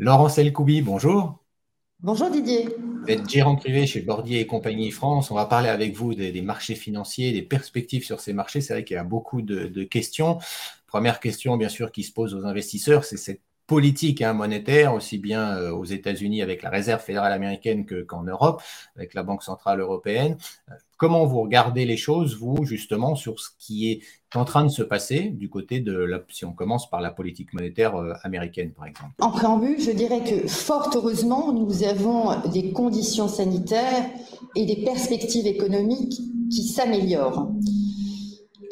[0.00, 1.44] Laurent Selkoubi, bonjour.
[2.02, 2.70] Bonjour Didier.
[3.02, 5.30] Vous êtes gérant privé chez Bordier et compagnie France.
[5.30, 8.62] On va parler avec vous des, marchés financiers, des perspectives sur ces marchés.
[8.62, 10.38] C'est vrai qu'il y a beaucoup de, questions.
[10.86, 15.16] Première question, bien sûr, qui se pose aux investisseurs, c'est cette politique hein, monétaire, aussi
[15.16, 18.60] bien euh, aux États-Unis avec la Réserve fédérale américaine qu'en Europe,
[18.96, 20.36] avec la Banque centrale européenne.
[20.68, 24.00] Euh, comment vous regardez les choses, vous, justement, sur ce qui est
[24.34, 27.52] en train de se passer du côté de, la, si on commence par la politique
[27.52, 32.72] monétaire euh, américaine, par exemple En préambule, je dirais que fort heureusement, nous avons des
[32.72, 34.04] conditions sanitaires
[34.56, 37.52] et des perspectives économiques qui s'améliorent.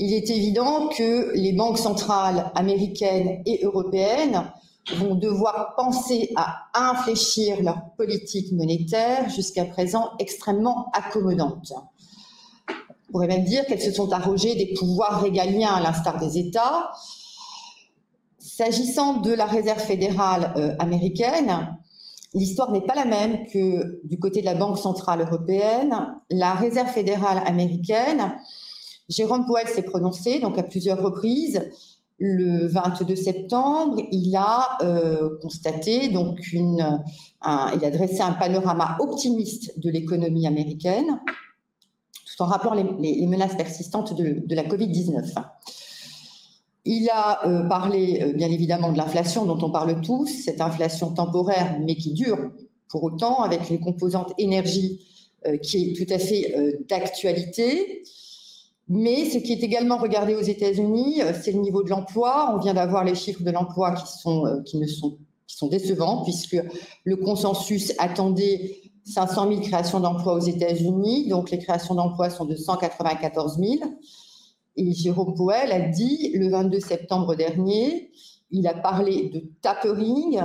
[0.01, 4.51] Il est évident que les banques centrales américaines et européennes
[4.97, 11.73] vont devoir penser à infléchir leur politique monétaire jusqu'à présent extrêmement accommodante.
[13.09, 16.91] On pourrait même dire qu'elles se sont arrogées des pouvoirs régaliens à l'instar des États.
[18.39, 21.79] S'agissant de la réserve fédérale euh, américaine,
[22.35, 25.97] l'histoire n'est pas la même que du côté de la Banque centrale européenne.
[26.31, 28.35] La réserve fédérale américaine,
[29.09, 31.71] Jérôme Powell s'est prononcé donc à plusieurs reprises
[32.19, 37.01] le 22 septembre, il a euh, constaté, donc une,
[37.45, 41.21] il a dressé un panorama optimiste de l'économie américaine,
[42.27, 45.33] tout en rappelant les, menaces persistantes de, la Covid-19.
[46.85, 51.13] Il a euh, parlé euh, bien évidemment de l'inflation dont on parle tous, cette inflation
[51.13, 52.51] temporaire mais qui dure
[52.89, 55.05] pour autant avec les composantes énergie
[55.63, 58.03] qui est tout à fait d'actualité.
[58.89, 62.53] Mais ce qui est également regardé aux États-Unis, euh, c'est le niveau de l'emploi.
[62.55, 65.69] On vient d'avoir les chiffres de l'emploi qui sont, euh, qui, ne sont, qui sont
[65.69, 66.57] décevants, puisque
[67.05, 71.29] le consensus attendait 500 000 créations d'emplois aux États-Unis.
[71.29, 73.75] Donc, les créations d'emplois sont de 194 000.
[74.77, 78.11] Et Jérôme Powell a dit le 22 septembre dernier,
[78.51, 80.41] il a parlé de tapering.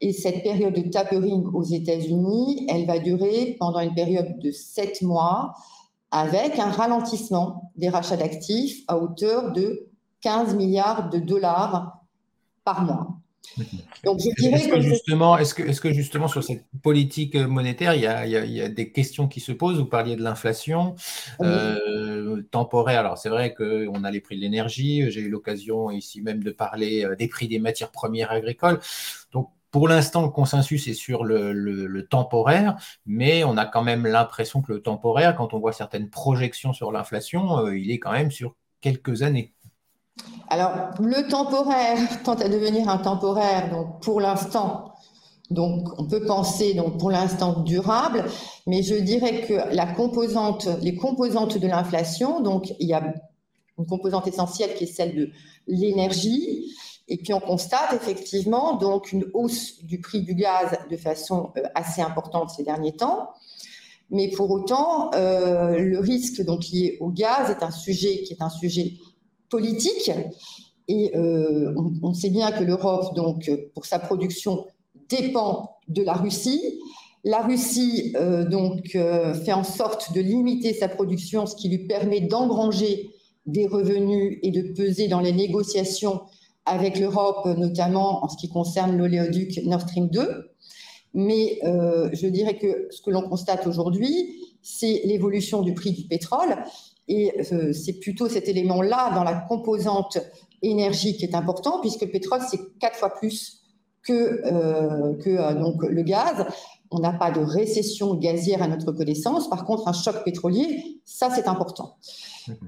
[0.00, 5.00] Et cette période de tapering aux États-Unis, elle va durer pendant une période de sept
[5.02, 5.54] mois
[6.10, 9.88] avec un ralentissement des rachats d'actifs à hauteur de
[10.22, 11.98] 15 milliards de dollars
[12.64, 13.18] par mois.
[14.04, 17.94] Donc, je dirais est-ce que, justement, est-ce que, est que, justement sur cette politique monétaire,
[17.94, 19.78] il y, a, il, y a, des questions qui se posent?
[19.78, 20.94] Vous parliez de l'inflation
[21.40, 23.00] euh, temporaire.
[23.00, 25.10] Alors c'est vrai qu'on a les prix de l'énergie.
[25.10, 28.80] J'ai eu l'occasion ici même de parler euh, des prix des matières premières agricoles.
[29.32, 34.62] Donc pour l'instant, le consensus est sur le, temporaire, mais on a quand même l'impression
[34.62, 38.30] que le temporaire, quand on voit certaines projections sur l'inflation, euh, il est quand même
[38.30, 39.52] sur quelques années.
[40.48, 44.94] Alors, le temporaire tente à devenir un temporaire, donc pour l'instant,
[45.50, 48.24] donc on peut penser donc pour l'instant durable,
[48.66, 53.14] mais je dirais que les composantes de l'inflation, donc il y a
[53.78, 55.30] une composante essentielle qui est celle de
[55.66, 56.74] l'énergie,
[57.08, 61.62] et puis on constate effectivement donc une hausse du prix du gaz de façon euh,
[61.74, 63.30] assez importante ces derniers temps.
[64.10, 68.42] Mais pour autant, euh, le risque donc lié au gaz est un sujet qui est
[68.42, 68.94] un sujet
[69.48, 70.10] politique.
[70.86, 74.66] Et euh, on, sait bien que l'Europe, donc pour sa production,
[75.10, 76.80] dépend de la Russie.
[77.24, 78.14] La Russie
[78.50, 83.10] donc fait en sorte de limiter sa production, ce qui lui permet d'engranger
[83.44, 86.22] des revenus et de peser dans les négociations
[86.68, 90.52] avec l'Europe, notamment en ce qui concerne l'oléoduc Nord Stream 2.
[91.14, 96.04] Mais euh, je dirais que ce que l'on constate aujourd'hui, c'est l'évolution du prix du
[96.04, 96.56] pétrole.
[97.08, 100.18] Et euh, c'est plutôt cet élément-là dans la composante
[100.62, 103.57] énergie qui est important, puisque le pétrole, c'est quatre fois plus
[104.08, 106.46] que, euh, que donc, le gaz.
[106.90, 109.50] On n'a pas de récession gazière à notre connaissance.
[109.50, 111.96] Par contre, un choc pétrolier, ça, c'est important.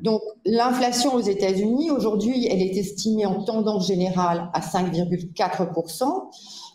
[0.03, 6.05] Donc, l'inflation aux États-Unis, aujourd'hui, elle est estimée en tendance générale à 5,4%,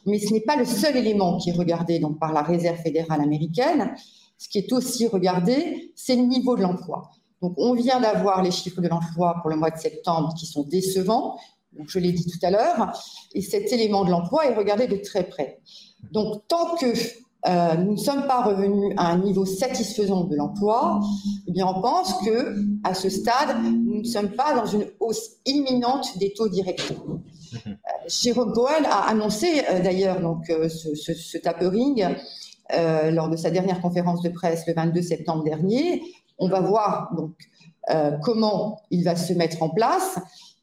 [0.08, 3.22] mais ce n'est pas le seul élément qui est regardé donc, par la Réserve fédérale
[3.22, 3.94] américaine.
[4.40, 7.12] Ce qui est aussi regardé, c'est le niveau de l'emploi.
[7.44, 10.64] Donc, on vient d'avoir les chiffres de l'emploi pour le mois de septembre qui sont
[10.64, 11.38] décevants.
[11.77, 12.91] Donc, je l'ai dit tout à l'heure.
[13.33, 15.59] Et cet élément de l'emploi est regardé de très près.
[16.11, 16.93] Donc, tant que
[17.47, 20.99] euh, nous ne sommes pas revenus à un niveau satisfaisant de l'emploi,
[21.47, 25.33] eh bien, on pense que à ce stade, nous ne sommes pas dans une hausse
[25.45, 27.03] imminente des taux directeurs.
[27.67, 27.69] Euh,
[28.07, 32.05] Jérôme Powell a annoncé euh, d'ailleurs donc ce, ce, tapering
[33.11, 36.01] lors de sa dernière conférence de presse le 22 septembre dernier.
[36.39, 37.33] On va voir donc
[38.23, 40.17] comment il va se mettre en place.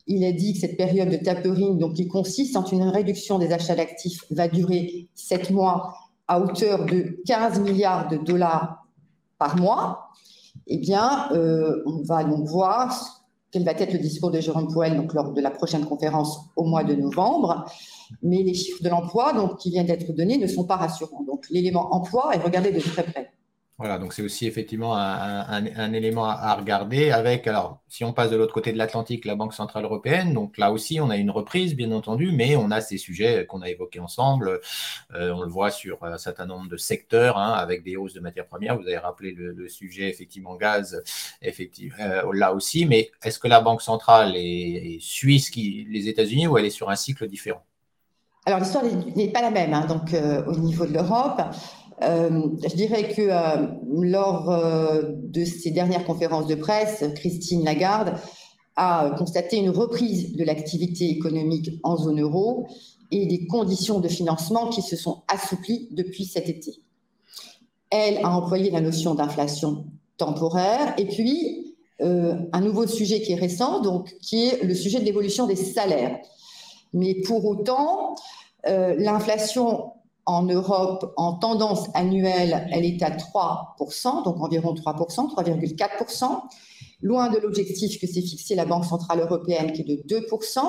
[0.06, 3.52] Il a dit que cette période de tapering, donc qui consiste en une réduction des
[3.52, 5.94] achats d'actifs, va durer sept mois
[6.28, 8.86] à hauteur de 15 milliards de dollars
[9.38, 10.08] par mois,
[10.66, 15.06] eh bien, euh, on va donc voir quel va être le discours de Jérôme Powell
[15.12, 17.66] lors de la prochaine conférence au mois de novembre.
[18.22, 21.22] Mais les chiffres de l'emploi donc, qui viennent d'être donnés ne sont pas rassurants.
[21.24, 23.30] Donc l'élément emploi est regardé de très près.
[23.78, 28.36] Voilà, donc c'est aussi effectivement un, élément à, regarder avec, alors si on passe de
[28.36, 31.74] l'autre côté de l'Atlantique, la Banque Centrale Européenne, donc là aussi on a une reprise
[31.74, 34.60] bien entendu, mais on a ces sujets qu'on a évoqués ensemble,
[35.14, 38.20] euh, on le voit sur un certain nombre de secteurs hein, avec des hausses de
[38.20, 41.02] matières premières, vous avez rappelé le, sujet effectivement gaz,
[41.40, 46.46] effectivement, euh, là aussi, mais est-ce que la Banque Centrale est, suisse qui, les États-Unis
[46.46, 47.64] ou elle est sur un cycle différent?
[48.44, 51.40] Alors l'histoire n'est pas la même, hein, donc euh, au niveau de l'Europe.
[52.02, 58.14] Euh, je dirais que euh, lors euh, de ces dernières conférences de presse, Christine Lagarde
[58.76, 62.66] a constaté une reprise de l'activité économique en zone euro
[63.10, 66.72] et des conditions de financement qui se sont assouplies depuis cet été.
[67.90, 69.84] Elle a employé la notion d'inflation
[70.16, 75.04] temporaire et puis un nouveau sujet qui est récent, donc qui est le sujet de
[75.04, 76.18] l'évolution des salaires.
[76.94, 78.16] Mais pour autant,
[78.64, 79.92] l'inflation
[80.26, 86.40] en Europe, en tendance annuelle, elle est à 3%, donc environ 3%, 3,4%,
[87.02, 90.60] loin de l'objectif que s'est fixé la Banque Centrale Européenne qui est de 2%.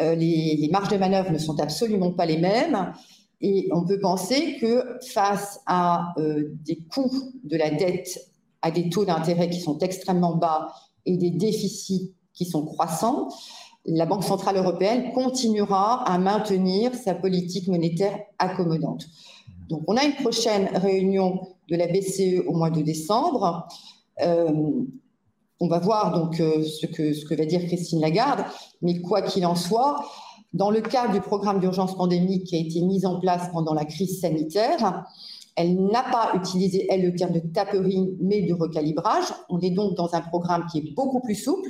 [0.00, 2.92] Euh, les, marges de manœuvre ne sont absolument pas les mêmes.
[3.40, 8.18] Et on peut penser que face à euh, des coûts de la dette
[8.62, 10.72] à des taux d'intérêt qui sont extrêmement bas
[11.06, 13.28] et des déficits qui sont croissants,
[13.90, 19.06] la Banque centrale européenne continuera à maintenir sa politique monétaire accommodante.
[19.68, 23.66] Donc, on a une prochaine réunion de la BCE au mois de décembre.
[24.22, 24.82] Euh,
[25.60, 28.44] on va voir donc euh, ce, que, va dire Christine Lagarde,
[28.82, 30.04] mais quoi qu'il en soit,
[30.54, 33.84] dans le cadre du programme d'urgence pandémique qui a été mis en place pendant la
[33.84, 35.04] crise sanitaire,
[35.56, 39.26] elle n'a pas utilisé, elle, le terme de tapering, mais de recalibrage.
[39.48, 41.68] On est donc dans un programme qui est beaucoup plus souple,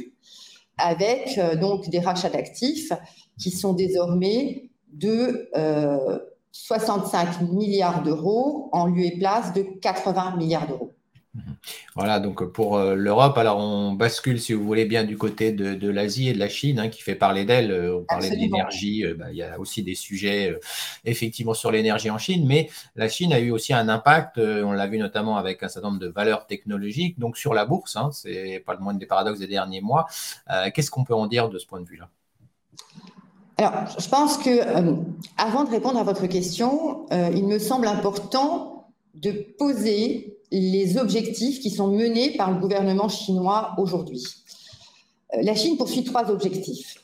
[0.79, 2.93] avec euh, donc des rachats d'actifs
[3.39, 5.51] qui sont désormais de
[6.53, 10.88] 65 euh, milliards d'euros en lieu et place de 80 milliards d'euros.
[11.95, 15.89] Voilà, donc pour euh, l'Europe, alors on bascule, si vous voulez bien, du côté de,
[15.91, 17.71] l'Asie et de la Chine, hein, qui fait parler d'elle.
[17.71, 20.57] Euh, on parlait de l'énergie, euh, bah, il y a aussi des sujets
[21.05, 24.87] effectivement sur l'énergie en Chine, mais la Chine a eu aussi un impact, on l'a
[24.87, 28.63] vu notamment avec un certain nombre de valeurs technologiques, donc sur la bourse, hein, c'est
[28.65, 30.07] pas le moins des paradoxes des derniers mois.
[30.75, 32.09] Qu'est-ce qu'on peut en dire de ce point de vue-là?
[33.57, 34.51] Alors, je pense que
[35.37, 38.79] avant de répondre à votre question, il me semble important
[39.15, 44.25] de poser les objectifs qui sont menés par le gouvernement chinois aujourd'hui.
[45.35, 46.97] Euh, la Chine poursuit trois objectifs.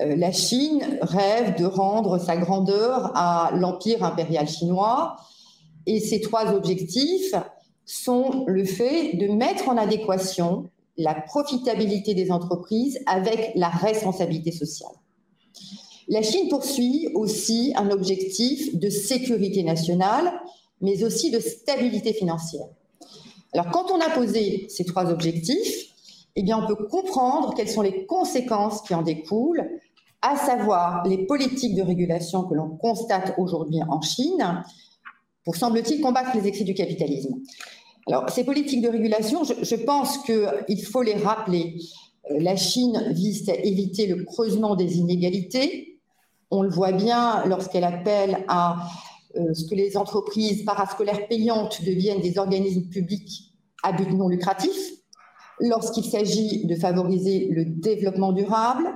[0.00, 5.16] Euh, la Chine rêve de rendre sa grandeur à l'empire impérial chinois
[5.86, 7.34] et ces trois objectifs
[7.84, 14.92] sont le fait de mettre en adéquation la profitabilité des entreprises avec la responsabilité sociale.
[16.08, 20.32] La Chine poursuit aussi un objectif de sécurité nationale
[20.84, 22.66] mais aussi de stabilité financière.
[23.54, 25.86] Alors, quand on a posé ces trois objectifs,
[26.36, 29.66] eh bien, on peut comprendre quelles sont les conséquences qui en découlent,
[30.20, 34.62] à savoir les politiques de régulation que l'on constate aujourd'hui en Chine,
[35.44, 37.34] pour, semble-t-il, combattre les excès du capitalisme.
[38.06, 41.76] Alors, ces politiques de régulation, je, je pense qu'il faut les rappeler.
[42.28, 46.00] La Chine vise à éviter le creusement des inégalités.
[46.50, 48.88] On le voit bien lorsqu'elle appelle à
[49.34, 54.94] ce que les entreprises parascolaires payantes deviennent des organismes publics à but non lucratif,
[55.60, 58.92] lorsqu'il s'agit de favoriser le développement durable,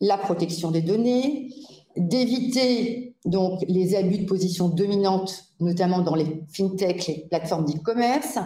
[0.00, 1.50] la protection des données,
[1.96, 8.40] d'éviter donc les abus de position dominante, notamment dans les fintech, les plateformes d'e-commerce, euh,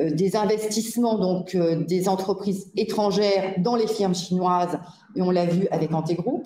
[0.00, 4.78] des investissements donc euh, des entreprises étrangères dans les firmes chinoises,
[5.14, 6.42] et on l'a vu avec Antegroup,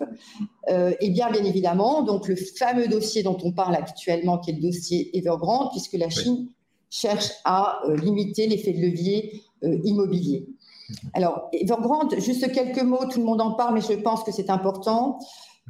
[0.71, 4.55] euh, et bien bien évidemment donc le fameux dossier dont on parle actuellement, qui est
[4.55, 6.49] le dossier Evergrande, puisque la Chine
[6.91, 10.47] cherche à limiter l'effet de levier immobilier.
[11.13, 14.49] Alors Evergrande, juste quelques mots, tout le monde en parle, mais je pense que c'est
[14.49, 15.19] important.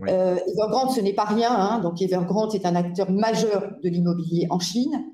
[0.06, 1.50] Evergrande, ce n'est pas rien.
[1.50, 5.06] Hein, donc Evergrande, c'est un acteur majeur de l'immobilier en Chine.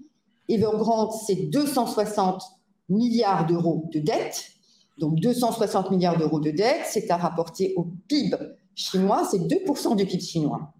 [0.48, 2.53] Evergrande, c'est 260
[2.88, 4.50] milliards d'euros de dettes.
[4.98, 8.36] Donc 260 milliards d'euros de dettes, c'est à rapporter au PIB
[8.74, 10.72] chinois, c'est 2% du PIB chinois.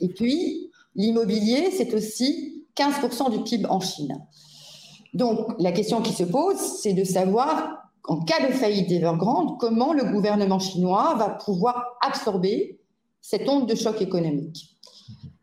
[0.00, 4.26] Et puis, l'immobilier, c'est aussi 15% du PIB en Chine.
[5.12, 9.92] Donc, la question qui se pose, c'est de savoir, en cas de faillite d'Evergrande, comment
[9.92, 12.80] le gouvernement chinois va pouvoir absorber
[13.20, 14.69] cette onde de choc économique.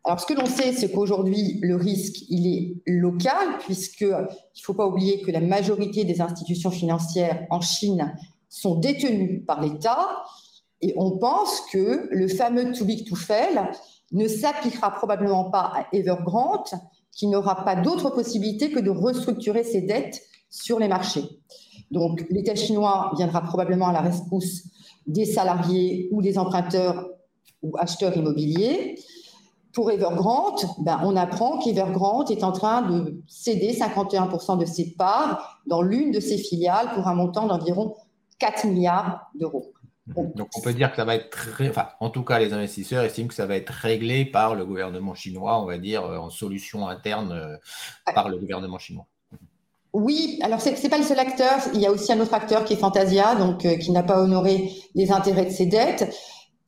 [0.04, 4.74] Alors, ce que l'on sait, c'est qu'aujourd'hui, le risque, il est local, puisqu'il ne faut
[4.74, 8.14] pas oublier que la majorité des institutions financières en Chine
[8.48, 10.08] sont détenus par l'État
[10.80, 13.68] et on pense que le fameux too big to fail
[14.12, 16.68] ne s'appliquera probablement pas à Evergrande,
[17.12, 21.24] qui n'aura pas d'autre possibilité que de restructurer ses dettes sur les marchés.
[21.90, 24.64] Donc l'État chinois viendra probablement à la rescousse
[25.06, 27.08] des salariés ou des emprunteurs
[27.62, 28.98] ou acheteurs immobiliers.
[29.72, 35.60] Pour Evergrande, ben, on apprend qu'Evergrande est en train de céder 51% de ses parts
[35.66, 37.94] dans l'une de ses filiales pour un montant d'environ
[38.38, 39.72] 4 milliards d'euros.
[40.06, 43.04] Donc on peut dire que ça va être très, enfin, en tout cas les investisseurs
[43.04, 46.30] estiment que ça va être réglé par le gouvernement chinois, on va dire euh, en
[46.30, 47.56] solution interne euh,
[48.14, 49.06] par le gouvernement chinois.
[49.92, 51.60] Oui, alors ce n'est pas le seul acteur.
[51.74, 54.20] Il y a aussi un autre acteur qui est Fantasia, donc euh, qui n'a pas
[54.20, 56.14] honoré les intérêts de ses dettes.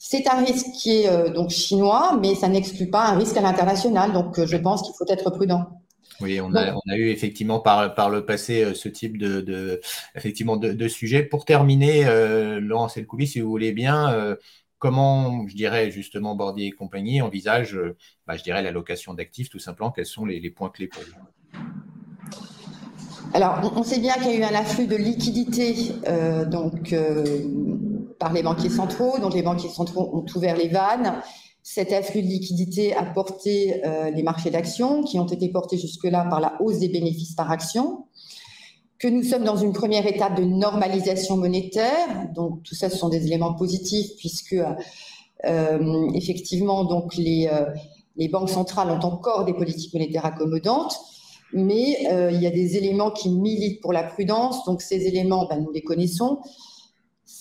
[0.02, 4.14] C'est un risque qui est donc chinois, mais ça n'exclut pas un risque à l'international.
[4.14, 5.80] Donc je pense qu'il faut être prudent.
[6.21, 9.40] Oui, on a, on a, eu effectivement par, par le passé euh, ce type de,
[9.40, 9.80] de
[10.14, 11.23] effectivement de, de, sujet.
[11.23, 14.37] Pour terminer, euh, Laurence Elkoubi, si vous voulez bien, euh,
[14.78, 19.59] comment, je dirais justement, Bordier et compagnie envisage, euh, bah, je dirais, l'allocation d'actifs, tout
[19.59, 21.61] simplement, quels sont les, les points clés pour vous
[23.33, 25.92] Alors, on sait bien qu'il y a eu un afflux de liquidités
[26.50, 26.95] donc,
[28.20, 31.20] par les banquiers centraux, donc les banquiers centraux ont ouvert les vannes.
[31.62, 36.26] Cet afflux de liquidité a porté euh, les marchés d'actions qui ont été portés jusque-là
[36.28, 38.04] par la hausse des bénéfices par action,
[38.98, 42.28] que nous sommes dans une première étape de normalisation monétaire.
[42.34, 44.56] Donc tout ça, ce sont des éléments positifs puisque
[45.46, 47.64] euh, effectivement, donc les, euh,
[48.16, 50.94] les banques centrales ont encore des politiques monétaires accommodantes.
[51.52, 54.64] Mais il y a des éléments qui militent pour la prudence.
[54.66, 56.38] Donc ces éléments, ben, nous les connaissons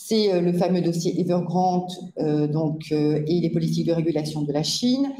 [0.10, 4.51] c'est euh, le fameux dossier Evergrande euh, donc, euh, et les politiques de régulation de
[4.51, 5.12] la Chine.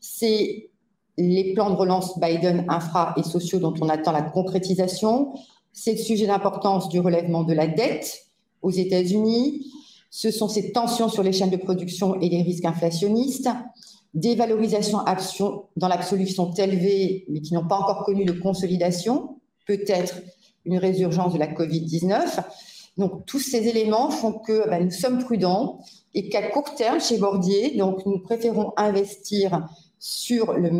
[0.00, 0.70] C'est
[1.18, 5.34] les plans de relance Biden infra et sociaux dont on attend la concrétisation.
[5.72, 8.22] C'est le sujet d'importance du relèvement de la dette
[8.62, 9.66] aux États-Unis.
[10.10, 13.50] Ce sont ces tensions sur les chaînes de production et les risques inflationnistes.
[14.14, 15.00] Des valorisations
[15.76, 19.36] dans l'absolu sont élevées, mais qui n'ont pas encore connu de consolidation.
[19.66, 20.22] Peut-être
[20.64, 22.42] une résurgence de la Covid-19.
[22.98, 25.78] Donc, tous ces éléments font que ben, nous sommes prudents
[26.14, 30.70] et qu'à court terme, chez Bordier, nous préférons investir sur euh, les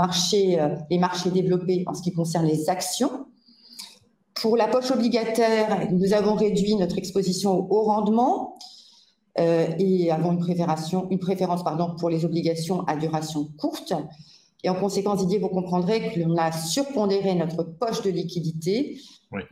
[0.99, 3.27] marchés développés en ce qui concerne les actions.
[4.35, 8.57] Pour la poche obligataire, nous avons réduit notre exposition au haut rendement
[9.39, 10.39] euh, et avons une
[11.19, 11.63] préférence,
[11.99, 13.93] pour les obligations à duration courte.
[14.65, 19.01] Et en conséquence, Didier, vous comprendrez que l'on a surpondéré notre poche de liquidité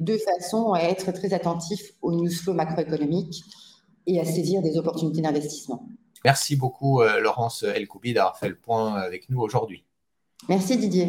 [0.00, 3.44] de façon à être très attentif aux news flow macroéconomiques
[4.06, 5.88] et à saisir des opportunités d'investissement.
[6.24, 9.84] Merci beaucoup, euh, Laurence Elkoubi, d'avoir fait le point avec nous aujourd'hui.
[10.48, 11.08] Merci, Didier.